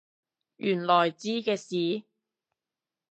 [0.57, 2.07] 原來知嘅事？